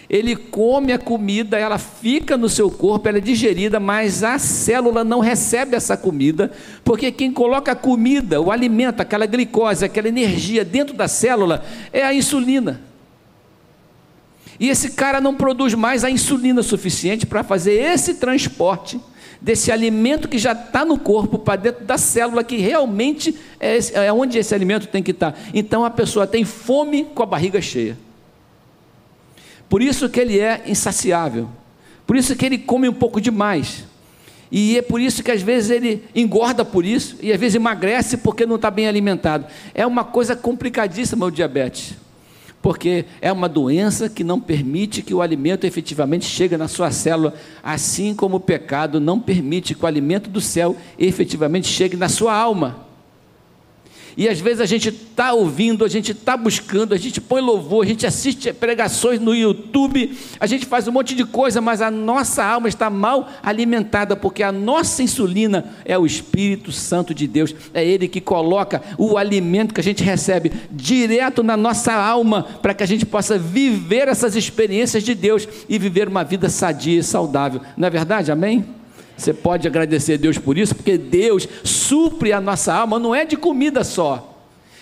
Ele 0.08 0.34
come 0.34 0.90
a 0.94 0.98
comida, 0.98 1.58
ela 1.58 1.76
fica 1.76 2.38
no 2.38 2.48
seu 2.48 2.70
corpo, 2.70 3.06
ela 3.06 3.18
é 3.18 3.20
digerida, 3.20 3.78
mas 3.78 4.24
a 4.24 4.38
célula 4.38 5.04
não 5.04 5.20
recebe 5.20 5.76
essa 5.76 5.98
comida, 5.98 6.50
porque 6.82 7.12
quem 7.12 7.30
coloca 7.30 7.72
a 7.72 7.76
comida, 7.76 8.40
o 8.40 8.50
alimento, 8.50 9.02
aquela 9.02 9.26
glicose, 9.26 9.84
aquela 9.84 10.08
energia 10.08 10.64
dentro 10.64 10.96
da 10.96 11.06
célula 11.06 11.62
é 11.92 12.02
a 12.02 12.14
insulina. 12.14 12.80
E 14.58 14.68
esse 14.68 14.92
cara 14.92 15.20
não 15.20 15.34
produz 15.34 15.74
mais 15.74 16.04
a 16.04 16.10
insulina 16.10 16.62
suficiente 16.62 17.26
para 17.26 17.42
fazer 17.42 17.74
esse 17.74 18.14
transporte 18.14 19.00
desse 19.40 19.70
alimento 19.70 20.28
que 20.28 20.38
já 20.38 20.52
está 20.52 20.84
no 20.84 20.98
corpo 20.98 21.38
para 21.38 21.56
dentro 21.56 21.84
da 21.84 21.98
célula 21.98 22.42
que 22.42 22.56
realmente 22.56 23.34
é, 23.60 23.76
esse, 23.76 23.94
é 23.94 24.12
onde 24.12 24.38
esse 24.38 24.54
alimento 24.54 24.86
tem 24.86 25.02
que 25.02 25.10
estar. 25.10 25.32
Tá. 25.32 25.38
Então 25.52 25.84
a 25.84 25.90
pessoa 25.90 26.26
tem 26.26 26.44
fome 26.44 27.04
com 27.04 27.22
a 27.22 27.26
barriga 27.26 27.60
cheia. 27.60 27.98
Por 29.68 29.82
isso 29.82 30.08
que 30.08 30.20
ele 30.20 30.38
é 30.38 30.62
insaciável. 30.66 31.48
Por 32.06 32.16
isso 32.16 32.36
que 32.36 32.46
ele 32.46 32.58
come 32.58 32.88
um 32.88 32.92
pouco 32.92 33.20
demais. 33.20 33.84
E 34.50 34.78
é 34.78 34.82
por 34.82 35.00
isso 35.00 35.22
que 35.22 35.30
às 35.30 35.42
vezes 35.42 35.70
ele 35.70 36.04
engorda 36.14 36.64
por 36.64 36.84
isso 36.84 37.16
e 37.20 37.32
às 37.32 37.40
vezes 37.40 37.56
emagrece 37.56 38.18
porque 38.18 38.46
não 38.46 38.56
está 38.56 38.70
bem 38.70 38.86
alimentado. 38.86 39.46
É 39.74 39.86
uma 39.86 40.04
coisa 40.04 40.36
complicadíssima 40.36 41.26
o 41.26 41.30
diabetes 41.30 41.96
porque 42.64 43.04
é 43.20 43.30
uma 43.30 43.46
doença 43.46 44.08
que 44.08 44.24
não 44.24 44.40
permite 44.40 45.02
que 45.02 45.12
o 45.12 45.20
alimento 45.20 45.66
efetivamente 45.66 46.24
chegue 46.24 46.56
na 46.56 46.66
sua 46.66 46.90
célula, 46.90 47.34
assim 47.62 48.14
como 48.14 48.38
o 48.38 48.40
pecado 48.40 48.98
não 48.98 49.20
permite 49.20 49.74
que 49.74 49.84
o 49.84 49.86
alimento 49.86 50.30
do 50.30 50.40
céu 50.40 50.74
efetivamente 50.98 51.68
chegue 51.68 51.94
na 51.94 52.08
sua 52.08 52.34
alma. 52.34 52.83
E 54.16 54.28
às 54.28 54.40
vezes 54.40 54.60
a 54.60 54.66
gente 54.66 54.88
está 54.88 55.32
ouvindo, 55.32 55.84
a 55.84 55.88
gente 55.88 56.12
está 56.12 56.36
buscando, 56.36 56.94
a 56.94 56.96
gente 56.96 57.20
põe 57.20 57.40
louvor, 57.40 57.84
a 57.84 57.88
gente 57.88 58.06
assiste 58.06 58.52
pregações 58.52 59.20
no 59.20 59.34
YouTube, 59.34 60.16
a 60.38 60.46
gente 60.46 60.66
faz 60.66 60.86
um 60.86 60.92
monte 60.92 61.14
de 61.14 61.24
coisa, 61.24 61.60
mas 61.60 61.80
a 61.80 61.90
nossa 61.90 62.44
alma 62.44 62.68
está 62.68 62.88
mal 62.88 63.28
alimentada, 63.42 64.14
porque 64.14 64.42
a 64.42 64.52
nossa 64.52 65.02
insulina 65.02 65.72
é 65.84 65.98
o 65.98 66.06
Espírito 66.06 66.70
Santo 66.70 67.14
de 67.14 67.26
Deus, 67.26 67.54
é 67.72 67.84
Ele 67.84 68.06
que 68.06 68.20
coloca 68.20 68.82
o 68.96 69.18
alimento 69.18 69.74
que 69.74 69.80
a 69.80 69.84
gente 69.84 70.04
recebe 70.04 70.52
direto 70.70 71.42
na 71.42 71.56
nossa 71.56 71.92
alma, 71.92 72.44
para 72.62 72.74
que 72.74 72.82
a 72.82 72.86
gente 72.86 73.04
possa 73.04 73.38
viver 73.38 74.08
essas 74.08 74.36
experiências 74.36 75.02
de 75.02 75.14
Deus 75.14 75.48
e 75.68 75.78
viver 75.78 76.08
uma 76.08 76.22
vida 76.24 76.48
sadia 76.48 77.00
e 77.00 77.02
saudável. 77.02 77.60
Não 77.76 77.88
é 77.88 77.90
verdade? 77.90 78.30
Amém? 78.30 78.64
Você 79.16 79.32
pode 79.32 79.66
agradecer 79.68 80.14
a 80.14 80.16
Deus 80.16 80.38
por 80.38 80.58
isso, 80.58 80.74
porque 80.74 80.98
Deus 80.98 81.48
supre 81.62 82.32
a 82.32 82.40
nossa 82.40 82.74
alma, 82.74 82.98
não 82.98 83.14
é 83.14 83.24
de 83.24 83.36
comida 83.36 83.84
só, 83.84 84.33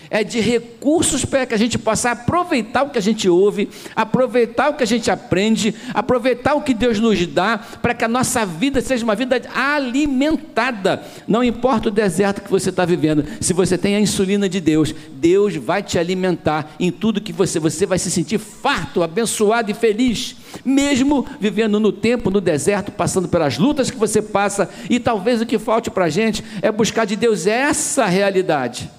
é 0.09 0.23
de 0.23 0.39
recursos 0.39 1.25
para 1.25 1.45
que 1.45 1.53
a 1.53 1.57
gente 1.57 1.77
possa 1.77 2.11
aproveitar 2.11 2.83
o 2.83 2.89
que 2.89 2.97
a 2.97 3.01
gente 3.01 3.27
ouve, 3.29 3.69
aproveitar 3.95 4.69
o 4.69 4.73
que 4.75 4.83
a 4.83 4.87
gente 4.87 5.09
aprende, 5.09 5.73
aproveitar 5.93 6.53
o 6.53 6.61
que 6.61 6.73
Deus 6.73 6.99
nos 6.99 7.25
dá, 7.27 7.57
para 7.57 7.93
que 7.93 8.05
a 8.05 8.07
nossa 8.07 8.45
vida 8.45 8.81
seja 8.81 9.03
uma 9.03 9.15
vida 9.15 9.41
alimentada. 9.53 11.03
Não 11.27 11.43
importa 11.43 11.89
o 11.89 11.91
deserto 11.91 12.41
que 12.41 12.51
você 12.51 12.69
está 12.69 12.85
vivendo, 12.85 13.25
se 13.39 13.53
você 13.53 13.77
tem 13.77 13.95
a 13.95 13.99
insulina 13.99 14.47
de 14.47 14.59
Deus, 14.59 14.93
Deus 15.13 15.55
vai 15.55 15.81
te 15.81 15.97
alimentar 15.97 16.75
em 16.79 16.91
tudo 16.91 17.21
que 17.21 17.33
você, 17.33 17.59
você 17.59 17.85
vai 17.85 17.99
se 17.99 18.11
sentir 18.11 18.37
farto, 18.37 19.03
abençoado 19.03 19.71
e 19.71 19.73
feliz, 19.73 20.35
mesmo 20.63 21.25
vivendo 21.39 21.79
no 21.79 21.91
tempo, 21.91 22.29
no 22.29 22.41
deserto, 22.41 22.91
passando 22.91 23.27
pelas 23.27 23.57
lutas 23.57 23.89
que 23.89 23.97
você 23.97 24.21
passa, 24.21 24.69
e 24.89 24.99
talvez 24.99 25.41
o 25.41 25.45
que 25.45 25.59
falte 25.59 25.89
para 25.89 26.05
a 26.05 26.09
gente 26.09 26.43
é 26.61 26.71
buscar 26.71 27.05
de 27.05 27.15
Deus 27.15 27.47
essa 27.47 28.05
realidade 28.05 28.89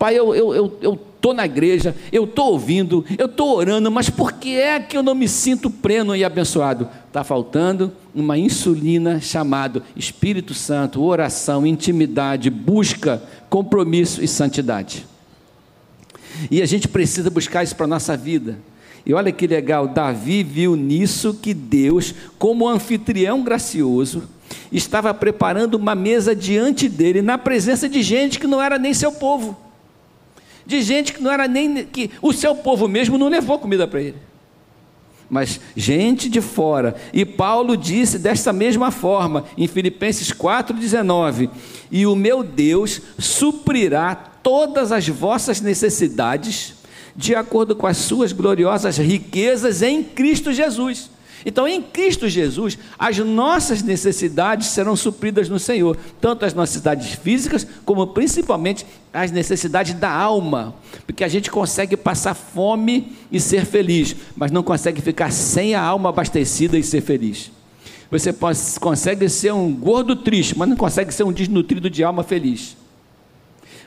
Pai, 0.00 0.18
eu 0.18 0.34
estou 0.34 0.54
eu, 0.54 0.78
eu, 0.80 0.98
eu 1.20 1.34
na 1.34 1.44
igreja, 1.44 1.94
eu 2.10 2.24
estou 2.24 2.52
ouvindo, 2.52 3.04
eu 3.18 3.26
estou 3.26 3.54
orando, 3.54 3.90
mas 3.90 4.08
por 4.08 4.32
que 4.32 4.56
é 4.56 4.80
que 4.80 4.96
eu 4.96 5.02
não 5.02 5.14
me 5.14 5.28
sinto 5.28 5.68
pleno 5.68 6.16
e 6.16 6.24
abençoado? 6.24 6.88
Está 7.06 7.22
faltando 7.22 7.92
uma 8.14 8.38
insulina 8.38 9.20
chamada 9.20 9.82
Espírito 9.94 10.54
Santo, 10.54 11.02
oração, 11.02 11.66
intimidade, 11.66 12.48
busca, 12.48 13.22
compromisso 13.50 14.24
e 14.24 14.26
santidade. 14.26 15.06
E 16.50 16.62
a 16.62 16.66
gente 16.66 16.88
precisa 16.88 17.28
buscar 17.28 17.62
isso 17.62 17.76
para 17.76 17.84
a 17.84 17.88
nossa 17.88 18.16
vida. 18.16 18.58
E 19.04 19.12
olha 19.12 19.30
que 19.30 19.46
legal, 19.46 19.86
Davi 19.86 20.42
viu 20.42 20.76
nisso 20.76 21.34
que 21.34 21.52
Deus, 21.52 22.14
como 22.38 22.66
anfitrião 22.66 23.44
gracioso, 23.44 24.22
estava 24.72 25.12
preparando 25.12 25.74
uma 25.74 25.94
mesa 25.94 26.34
diante 26.34 26.88
dele, 26.88 27.20
na 27.20 27.36
presença 27.36 27.86
de 27.86 28.02
gente 28.02 28.38
que 28.38 28.46
não 28.46 28.62
era 28.62 28.78
nem 28.78 28.94
seu 28.94 29.12
povo 29.12 29.68
de 30.70 30.80
gente 30.82 31.12
que 31.12 31.20
não 31.20 31.32
era 31.32 31.48
nem 31.48 31.84
que 31.84 32.12
o 32.22 32.32
seu 32.32 32.54
povo 32.54 32.86
mesmo 32.86 33.18
não 33.18 33.28
levou 33.28 33.58
comida 33.58 33.88
para 33.88 34.00
ele. 34.00 34.16
Mas 35.28 35.60
gente 35.76 36.28
de 36.28 36.40
fora. 36.40 36.94
E 37.12 37.24
Paulo 37.24 37.76
disse 37.76 38.18
desta 38.18 38.52
mesma 38.52 38.90
forma 38.90 39.44
em 39.58 39.66
Filipenses 39.66 40.32
4:19, 40.32 41.50
e 41.90 42.06
o 42.06 42.14
meu 42.14 42.44
Deus 42.44 43.02
suprirá 43.18 44.14
todas 44.14 44.92
as 44.92 45.06
vossas 45.08 45.60
necessidades 45.60 46.74
de 47.16 47.34
acordo 47.34 47.74
com 47.74 47.86
as 47.86 47.96
suas 47.96 48.32
gloriosas 48.32 48.96
riquezas 48.96 49.82
em 49.82 50.02
Cristo 50.02 50.52
Jesus. 50.52 51.10
Então, 51.44 51.66
em 51.66 51.80
Cristo 51.80 52.28
Jesus, 52.28 52.78
as 52.98 53.18
nossas 53.18 53.82
necessidades 53.82 54.68
serão 54.68 54.94
supridas 54.94 55.48
no 55.48 55.58
Senhor, 55.58 55.96
tanto 56.20 56.44
as 56.44 56.54
necessidades 56.54 57.12
físicas, 57.14 57.66
como 57.84 58.08
principalmente 58.08 58.84
as 59.12 59.30
necessidades 59.30 59.94
da 59.94 60.10
alma, 60.10 60.74
porque 61.06 61.24
a 61.24 61.28
gente 61.28 61.50
consegue 61.50 61.96
passar 61.96 62.34
fome 62.34 63.16
e 63.32 63.40
ser 63.40 63.64
feliz, 63.64 64.14
mas 64.36 64.50
não 64.50 64.62
consegue 64.62 65.00
ficar 65.00 65.32
sem 65.32 65.74
a 65.74 65.82
alma 65.82 66.10
abastecida 66.10 66.78
e 66.78 66.82
ser 66.82 67.00
feliz. 67.00 67.50
Você 68.10 68.34
consegue 68.80 69.28
ser 69.28 69.52
um 69.52 69.72
gordo 69.72 70.16
triste, 70.16 70.58
mas 70.58 70.68
não 70.68 70.76
consegue 70.76 71.14
ser 71.14 71.22
um 71.22 71.32
desnutrido 71.32 71.88
de 71.88 72.02
alma 72.02 72.24
feliz. 72.24 72.76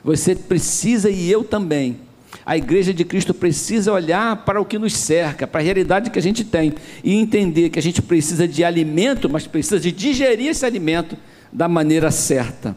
Você 0.04 0.36
precisa, 0.36 1.10
e 1.10 1.30
eu 1.30 1.44
também, 1.44 2.00
a 2.46 2.58
igreja 2.58 2.94
de 2.94 3.06
Cristo 3.06 3.34
precisa 3.34 3.92
olhar 3.92 4.38
para 4.46 4.60
o 4.60 4.66
que 4.66 4.80
nos 4.80 4.94
cerca, 4.94 5.48
para 5.48 5.62
a 5.62 5.64
realidade 5.64 6.10
que 6.10 6.20
a 6.20 6.22
gente 6.22 6.44
tem 6.44 6.74
e 7.04 7.16
entender 7.16 7.70
que 7.70 7.80
a 7.80 7.82
gente 7.82 8.02
precisa 8.02 8.48
de 8.48 8.64
alimento, 8.64 9.30
mas 9.30 9.48
precisa 9.48 9.80
de 9.80 9.92
digerir 9.92 10.48
esse 10.48 10.66
alimento 10.66 11.18
da 11.52 11.68
maneira 11.68 12.12
certa. 12.12 12.76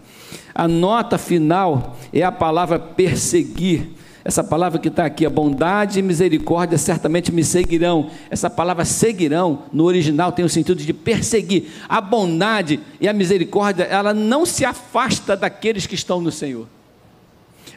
A 0.54 0.68
nota 0.68 1.18
final 1.18 1.96
é 2.12 2.22
a 2.22 2.32
palavra 2.32 2.78
perseguir. 2.78 3.90
Essa 4.24 4.42
palavra 4.42 4.80
que 4.80 4.88
está 4.88 5.04
aqui, 5.04 5.24
a 5.24 5.30
bondade 5.30 6.00
e 6.00 6.02
misericórdia 6.02 6.76
certamente 6.76 7.30
me 7.30 7.44
seguirão. 7.44 8.10
Essa 8.28 8.50
palavra 8.50 8.84
seguirão, 8.84 9.62
no 9.72 9.84
original, 9.84 10.32
tem 10.32 10.44
o 10.44 10.48
sentido 10.48 10.82
de 10.82 10.92
perseguir. 10.92 11.68
A 11.88 12.00
bondade 12.00 12.80
e 13.00 13.06
a 13.06 13.12
misericórdia, 13.12 13.84
ela 13.84 14.12
não 14.12 14.44
se 14.44 14.64
afasta 14.64 15.36
daqueles 15.36 15.86
que 15.86 15.94
estão 15.94 16.20
no 16.20 16.32
Senhor. 16.32 16.66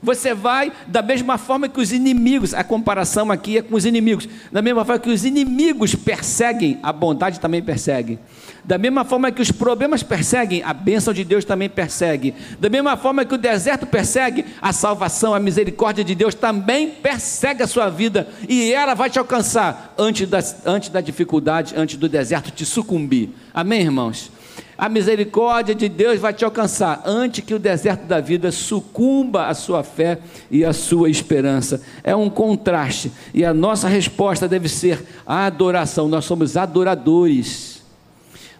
Você 0.01 0.33
vai 0.33 0.71
da 0.87 1.01
mesma 1.01 1.37
forma 1.37 1.67
que 1.67 1.79
os 1.79 1.91
inimigos, 1.91 2.53
a 2.53 2.63
comparação 2.63 3.31
aqui 3.31 3.57
é 3.57 3.61
com 3.61 3.75
os 3.75 3.85
inimigos, 3.85 4.27
da 4.51 4.61
mesma 4.61 4.85
forma 4.85 4.99
que 4.99 5.09
os 5.09 5.25
inimigos 5.25 5.95
perseguem, 5.95 6.79
a 6.81 6.93
bondade 6.93 7.39
também 7.39 7.61
persegue. 7.61 8.19
Da 8.63 8.77
mesma 8.77 9.03
forma 9.03 9.31
que 9.31 9.41
os 9.41 9.51
problemas 9.51 10.03
perseguem, 10.03 10.61
a 10.63 10.73
bênção 10.73 11.13
de 11.13 11.23
Deus 11.23 11.43
também 11.43 11.69
persegue. 11.69 12.33
Da 12.59 12.69
mesma 12.69 12.95
forma 12.97 13.25
que 13.25 13.33
o 13.33 13.37
deserto 13.37 13.87
persegue, 13.87 14.45
a 14.61 14.71
salvação, 14.71 15.33
a 15.33 15.39
misericórdia 15.39 16.03
de 16.03 16.13
Deus 16.13 16.35
também 16.35 16.89
persegue 16.89 17.63
a 17.63 17.67
sua 17.67 17.89
vida 17.89 18.27
e 18.47 18.71
ela 18.71 18.93
vai 18.93 19.09
te 19.09 19.17
alcançar 19.17 19.93
antes 19.97 20.27
da, 20.27 20.39
antes 20.65 20.89
da 20.89 21.01
dificuldade, 21.01 21.73
antes 21.75 21.97
do 21.97 22.07
deserto 22.07 22.51
te 22.51 22.65
sucumbir. 22.65 23.29
Amém, 23.53 23.81
irmãos? 23.81 24.31
A 24.79 24.87
misericórdia 24.87 25.75
de 25.75 25.89
Deus 25.89 26.21
vai 26.21 26.33
te 26.33 26.45
alcançar 26.45 27.03
antes 27.05 27.43
que 27.43 27.53
o 27.53 27.59
deserto 27.59 28.05
da 28.05 28.21
vida 28.21 28.49
sucumba 28.49 29.47
a 29.47 29.53
sua 29.53 29.83
fé 29.83 30.19
e 30.49 30.63
a 30.63 30.71
sua 30.71 31.09
esperança. 31.09 31.81
É 32.01 32.15
um 32.15 32.29
contraste 32.29 33.11
e 33.33 33.43
a 33.43 33.53
nossa 33.53 33.89
resposta 33.89 34.47
deve 34.47 34.69
ser 34.69 35.05
a 35.27 35.45
adoração. 35.47 36.07
Nós 36.07 36.23
somos 36.23 36.55
adoradores. 36.55 37.83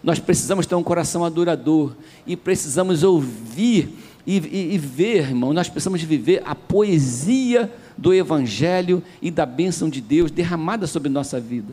Nós 0.04 0.18
precisamos 0.18 0.66
ter 0.66 0.74
um 0.74 0.82
coração 0.82 1.24
adorador 1.24 1.96
e 2.26 2.36
precisamos 2.36 3.02
ouvir 3.02 3.88
e, 4.26 4.36
e, 4.36 4.74
e 4.74 4.78
ver, 4.78 5.28
irmão, 5.28 5.54
nós 5.54 5.70
precisamos 5.70 6.02
viver 6.02 6.42
a 6.44 6.54
poesia 6.54 7.72
do 7.96 8.12
Evangelho 8.12 9.02
e 9.22 9.30
da 9.30 9.46
bênção 9.46 9.88
de 9.88 10.02
Deus 10.02 10.30
derramada 10.30 10.86
sobre 10.86 11.08
nossa 11.08 11.40
vida. 11.40 11.72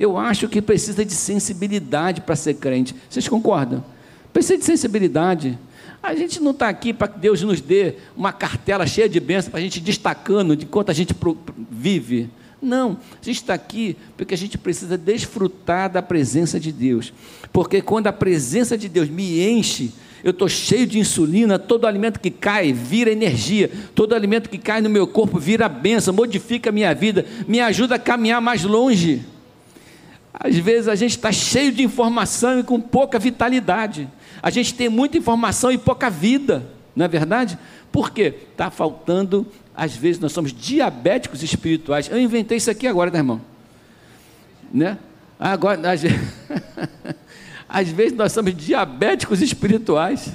Eu 0.00 0.16
acho 0.16 0.48
que 0.48 0.62
precisa 0.62 1.04
de 1.04 1.12
sensibilidade 1.12 2.22
para 2.22 2.34
ser 2.34 2.54
crente. 2.54 2.94
Vocês 3.06 3.28
concordam? 3.28 3.84
Precisa 4.32 4.56
de 4.56 4.64
sensibilidade. 4.64 5.58
A 6.02 6.14
gente 6.14 6.40
não 6.40 6.52
está 6.52 6.70
aqui 6.70 6.94
para 6.94 7.06
que 7.06 7.18
Deus 7.18 7.42
nos 7.42 7.60
dê 7.60 7.96
uma 8.16 8.32
cartela 8.32 8.86
cheia 8.86 9.06
de 9.06 9.20
bênçãos 9.20 9.50
para 9.50 9.60
a 9.60 9.62
gente 9.62 9.78
destacando 9.78 10.56
de 10.56 10.64
quanto 10.64 10.90
a 10.90 10.94
gente 10.94 11.14
vive. 11.70 12.30
Não, 12.62 12.92
a 13.20 13.24
gente 13.24 13.36
está 13.36 13.52
aqui 13.52 13.94
porque 14.16 14.32
a 14.32 14.38
gente 14.38 14.56
precisa 14.56 14.96
desfrutar 14.96 15.90
da 15.90 16.00
presença 16.00 16.58
de 16.58 16.72
Deus. 16.72 17.12
Porque 17.52 17.82
quando 17.82 18.06
a 18.06 18.12
presença 18.12 18.78
de 18.78 18.88
Deus 18.88 19.10
me 19.10 19.46
enche, 19.46 19.92
eu 20.24 20.30
estou 20.30 20.48
cheio 20.48 20.86
de 20.86 20.98
insulina, 20.98 21.58
todo 21.58 21.86
alimento 21.86 22.20
que 22.20 22.30
cai 22.30 22.72
vira 22.72 23.12
energia, 23.12 23.70
todo 23.94 24.14
alimento 24.14 24.48
que 24.48 24.56
cai 24.56 24.80
no 24.80 24.88
meu 24.88 25.06
corpo 25.06 25.38
vira 25.38 25.68
bênção, 25.68 26.14
modifica 26.14 26.70
a 26.70 26.72
minha 26.72 26.94
vida, 26.94 27.26
me 27.46 27.60
ajuda 27.60 27.96
a 27.96 27.98
caminhar 27.98 28.40
mais 28.40 28.64
longe. 28.64 29.26
Às 30.42 30.56
vezes 30.56 30.88
a 30.88 30.94
gente 30.94 31.10
está 31.10 31.30
cheio 31.30 31.70
de 31.70 31.82
informação 31.82 32.58
e 32.58 32.64
com 32.64 32.80
pouca 32.80 33.18
vitalidade. 33.18 34.08
A 34.42 34.48
gente 34.48 34.72
tem 34.72 34.88
muita 34.88 35.18
informação 35.18 35.70
e 35.70 35.76
pouca 35.76 36.08
vida, 36.08 36.66
não 36.96 37.04
é 37.04 37.08
verdade? 37.08 37.58
Por 37.92 38.10
quê? 38.10 38.34
Está 38.50 38.70
faltando, 38.70 39.46
às 39.76 39.94
vezes 39.94 40.18
nós 40.18 40.32
somos 40.32 40.50
diabéticos 40.50 41.42
espirituais. 41.42 42.08
Eu 42.08 42.18
inventei 42.18 42.56
isso 42.56 42.70
aqui 42.70 42.86
agora, 42.86 43.10
né, 43.10 43.18
irmão? 43.18 43.38
Né? 44.72 44.96
Agora, 45.38 45.92
às 45.92 46.02
vezes... 46.02 46.18
Às 47.72 47.88
vezes 47.88 48.18
nós 48.18 48.32
somos 48.32 48.52
diabéticos 48.52 49.40
espirituais. 49.40 50.32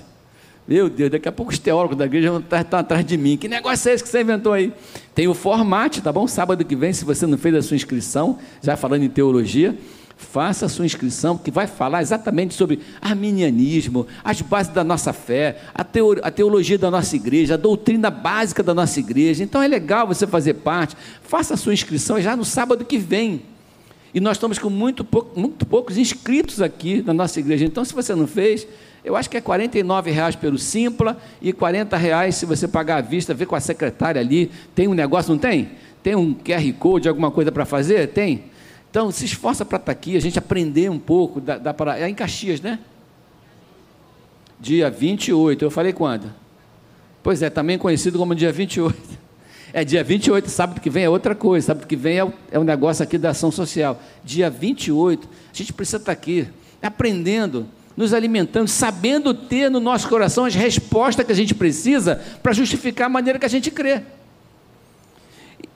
Meu 0.68 0.90
Deus, 0.90 1.12
daqui 1.12 1.30
a 1.30 1.32
pouco 1.32 1.52
os 1.52 1.60
teólogos 1.60 1.96
da 1.96 2.06
igreja 2.06 2.36
estar 2.38 2.80
atrás 2.80 3.06
de 3.06 3.18
mim. 3.18 3.38
Que 3.38 3.48
negócio 3.48 3.88
é 3.88 3.94
esse 3.94 4.04
que 4.04 4.10
você 4.10 4.22
inventou 4.22 4.52
aí? 4.52 4.74
Tem 5.14 5.28
o 5.28 5.36
formato, 5.36 6.02
tá 6.02 6.12
bom? 6.12 6.28
Sábado 6.28 6.66
que 6.66 6.76
vem, 6.76 6.92
se 6.92 7.06
você 7.06 7.28
não 7.28 7.38
fez 7.38 7.54
a 7.54 7.62
sua 7.62 7.76
inscrição, 7.76 8.40
já 8.64 8.76
falando 8.76 9.04
em 9.04 9.10
teologia, 9.10 9.78
faça 10.18 10.66
a 10.66 10.70
sua 10.70 10.84
inscrição, 10.84 11.38
que 11.38 11.52
vai 11.52 11.68
falar 11.68 12.02
exatamente 12.02 12.56
sobre 12.56 12.80
arminianismo, 13.00 14.08
as 14.24 14.42
bases 14.42 14.74
da 14.74 14.84
nossa 14.84 15.14
fé, 15.14 15.58
a, 15.72 15.84
teo, 15.84 16.18
a 16.24 16.32
teologia 16.32 16.80
da 16.80 16.90
nossa 16.90 17.16
igreja, 17.16 17.54
a 17.54 17.58
doutrina 17.58 18.10
básica 18.10 18.64
da 18.64 18.74
nossa 18.74 19.00
igreja. 19.00 19.44
Então 19.44 19.62
é 19.62 19.68
legal 19.68 20.08
você 20.08 20.26
fazer 20.26 20.56
parte. 20.56 20.98
Faça 21.22 21.54
a 21.54 21.58
sua 21.58 21.76
inscrição 21.76 22.20
já 22.20 22.36
no 22.36 22.44
sábado 22.44 22.84
que 22.84 22.98
vem. 22.98 23.44
E 24.16 24.20
nós 24.20 24.38
estamos 24.38 24.58
com 24.58 24.70
muito, 24.70 25.04
pouco, 25.04 25.40
muito 25.40 25.64
poucos 25.66 25.98
inscritos 25.98 26.60
aqui 26.60 27.04
na 27.06 27.14
nossa 27.14 27.40
igreja. 27.40 27.66
Então, 27.66 27.84
se 27.84 27.94
você 27.94 28.16
não 28.16 28.26
fez, 28.26 28.66
eu 29.06 29.16
acho 29.16 29.30
que 29.30 29.38
é 29.38 29.40
R$ 29.40 30.12
reais 30.12 30.36
pelo 30.36 30.58
Simpla 30.58 31.18
e 31.42 31.52
R$ 31.52 31.98
reais 31.98 32.36
se 32.36 32.46
você 32.46 32.68
pagar 32.68 32.98
à 32.98 33.02
vista, 33.02 33.34
ver 33.34 33.46
com 33.46 33.56
a 33.56 33.60
secretária 33.60 34.20
ali. 34.20 34.52
Tem 34.74 34.88
um 34.88 34.94
negócio, 34.94 35.32
não 35.32 35.38
tem? 35.38 35.70
Tem 36.02 36.16
um 36.16 36.34
QR 36.34 36.74
Code, 36.80 37.08
alguma 37.08 37.30
coisa 37.30 37.52
para 37.52 37.66
fazer? 37.66 38.08
Tem? 38.10 38.46
Então, 38.90 39.12
se 39.12 39.26
esforça 39.26 39.64
para 39.64 39.78
estar 39.78 39.86
tá 39.86 39.92
aqui, 39.92 40.18
a 40.18 40.22
gente 40.22 40.40
aprender 40.40 40.90
um 40.90 41.00
pouco. 41.00 41.40
Dá 41.40 41.74
para, 41.74 42.00
é 42.00 42.10
em 42.10 42.16
Caxias, 42.16 42.62
né? 42.62 42.80
Dia 44.60 44.90
28. 44.90 45.64
Eu 45.64 45.70
falei 45.70 45.94
quando? 45.94 46.32
Pois 47.22 47.42
é, 47.42 47.50
também 47.50 47.78
conhecido 47.78 48.18
como 48.18 48.34
dia 48.34 48.52
28. 48.52 48.96
É 49.74 49.84
dia 49.84 50.02
28, 50.02 50.50
sábado 50.50 50.80
que 50.80 50.90
vem 50.90 51.04
é 51.04 51.10
outra 51.10 51.36
coisa, 51.36 51.68
sábado 51.68 51.86
que 51.86 51.98
vem 51.98 52.18
é 52.18 52.24
o, 52.24 52.32
é 52.50 52.58
o 52.58 52.64
negócio 52.64 53.04
aqui 53.04 53.18
da 53.18 53.32
ação 53.32 53.52
social. 53.52 54.02
Dia 54.24 54.50
28, 54.50 55.28
a 55.28 55.58
gente 55.58 55.74
precisa 55.74 55.98
estar 55.98 56.14
aqui, 56.14 56.48
aprendendo, 56.82 57.68
nos 57.96 58.14
alimentando, 58.14 58.68
sabendo 58.68 59.34
ter 59.34 59.70
no 59.70 59.80
nosso 59.80 60.08
coração 60.08 60.46
as 60.46 60.56
respostas 60.56 61.26
que 61.26 61.32
a 61.32 61.36
gente 61.36 61.56
precisa 61.56 62.22
para 62.44 62.54
justificar 62.54 63.08
a 63.08 63.10
maneira 63.10 63.40
que 63.40 63.46
a 63.46 63.50
gente 63.50 63.72
crê. 63.72 64.02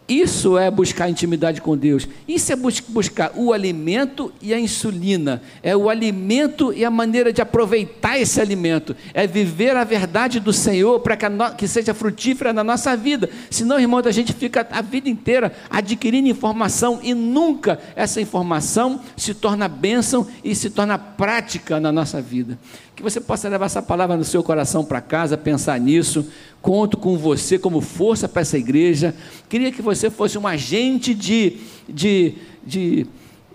Isso 0.10 0.58
é 0.58 0.72
buscar 0.72 1.08
intimidade 1.08 1.62
com 1.62 1.78
Deus. 1.78 2.08
Isso 2.28 2.52
é 2.52 2.56
bus 2.56 2.80
buscar 2.80 3.32
o 3.36 3.54
alimento 3.54 4.34
e 4.42 4.52
a 4.56 4.60
insulina. 4.60 5.40
É 5.62 5.78
o 5.78 5.88
alimento 5.88 6.74
e 6.74 6.84
a 6.84 6.90
maneira 6.90 7.32
de 7.32 7.44
aproveitar 7.44 8.20
esse 8.20 8.42
alimento. 8.42 8.96
É 9.14 9.28
viver 9.28 9.76
a 9.76 9.84
verdade 9.84 10.40
do 10.40 10.52
Senhor 10.52 11.00
para 11.02 11.16
que, 11.16 11.26
que, 11.56 11.68
seja 11.68 11.94
frutífera 11.94 12.52
na 12.52 12.64
nossa 12.64 12.98
vida. 12.98 13.30
Senão, 13.52 13.80
irmão, 13.80 14.02
a 14.04 14.12
gente 14.12 14.34
fica 14.34 14.68
a 14.72 14.82
vida 14.82 15.08
inteira 15.08 15.54
adquirindo 15.70 16.28
informação 16.28 17.00
e 17.04 17.14
nunca 17.14 17.80
essa 17.96 18.20
informação 18.20 19.02
se 19.16 19.36
torna 19.36 19.68
bênção 19.68 20.26
e 20.44 20.56
se 20.56 20.72
torna 20.72 20.98
prática 20.98 21.80
na 21.80 21.92
nossa 21.92 22.20
vida. 22.20 22.58
Que 22.96 23.04
você 23.04 23.22
possa 23.22 23.48
levar 23.48 23.68
essa 23.68 23.82
palavra 23.82 24.18
no 24.18 24.26
seu 24.26 24.44
coração 24.44 24.84
para 24.84 25.00
casa, 25.00 25.38
pensar 25.38 25.80
nisso. 25.80 26.28
Conto 26.62 26.98
com 26.98 27.18
você 27.18 27.58
como 27.58 27.80
força 27.80 28.28
para 28.28 28.42
essa 28.42 28.58
igreja. 28.58 29.16
Queria 29.48 29.72
que 29.72 29.82
você 29.82 29.99
fosse 30.08 30.38
um 30.38 30.46
agente 30.46 31.16
de, 31.16 31.58
de, 31.88 32.36
de 32.64 33.08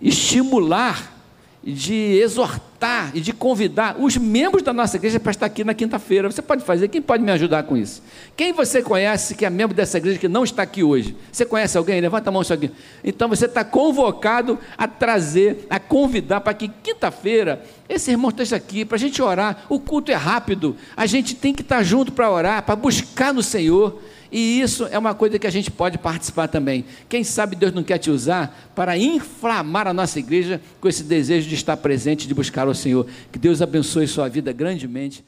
estimular, 0.03 1.15
de 1.63 1.95
exortar 1.95 3.11
e 3.15 3.21
de 3.21 3.33
convidar 3.33 3.97
os 3.99 4.17
membros 4.17 4.63
da 4.63 4.73
nossa 4.73 4.97
igreja 4.97 5.19
para 5.19 5.31
estar 5.31 5.47
aqui 5.47 5.65
na 5.65 5.73
quinta-feira. 5.73 6.31
Você 6.31 6.43
pode 6.43 6.63
fazer? 6.63 6.89
Quem 6.89 7.01
pode 7.01 7.23
me 7.23 7.33
ajudar 7.33 7.63
com 7.63 7.77
isso? 7.77 8.03
Quem 8.37 8.53
você 8.53 8.83
conhece 8.83 9.35
que 9.35 9.47
é 9.47 9.51
membro 9.51 9.75
dessa 9.75 9.97
igreja 9.97 10.19
que 10.19 10.29
não 10.29 10.45
está 10.45 10.63
aqui 10.63 10.83
hoje? 10.83 11.17
Você 11.33 11.47
conhece 11.47 11.79
alguém? 11.79 12.01
Levanta 12.01 12.29
a 12.29 12.33
mão 12.33 12.43
aqui. 12.43 12.71
Então 13.03 13.29
você 13.29 13.47
está 13.47 13.65
convocado 13.65 14.59
a 14.77 14.87
trazer, 14.87 15.67
a 15.71 15.79
convidar 15.81 16.43
para 16.43 16.53
que 16.53 16.69
quinta-feira 16.69 17.65
esse 17.89 18.11
irmão 18.11 18.29
esteja 18.31 18.57
aqui 18.57 18.85
para 18.85 18.97
a 18.97 19.01
gente 19.01 19.23
orar. 19.23 19.65
O 19.71 19.81
culto 19.81 20.11
é 20.11 20.15
rápido. 20.15 20.77
A 20.95 21.07
gente 21.07 21.35
tem 21.35 21.55
que 21.55 21.63
estar 21.63 21.83
junto 21.83 22.13
para 22.13 22.31
orar, 22.31 22.63
para 22.63 22.77
buscar 22.77 23.33
no 23.33 23.43
Senhor. 23.43 23.99
E 24.37 24.61
isso 24.61 24.89
é 24.91 24.99
uma 24.99 25.15
coisa 25.15 25.39
que 25.39 25.47
a 25.47 25.51
gente 25.51 25.71
pode 25.71 25.97
participar 25.97 26.49
também. 26.49 26.85
Quem 27.09 27.23
sabe 27.23 27.55
Deus 27.55 27.73
não 27.73 27.85
quer 27.85 27.99
te 27.99 28.11
usar 28.11 28.73
para 28.75 28.99
inflamar 28.99 29.87
a 29.87 29.95
nossa 29.95 30.19
igreja 30.19 30.61
com 30.81 30.89
esse 30.89 31.05
desejo 31.05 31.49
de 31.49 31.55
estar 31.55 31.77
presente, 31.77 32.27
de 32.27 32.35
buscar 32.35 32.67
o 32.67 32.75
Senhor. 32.75 33.07
Que 33.31 33.39
Deus 33.39 33.63
abençoe 33.63 34.09
sua 34.09 34.29
vida 34.29 34.53
grandemente. 34.53 35.25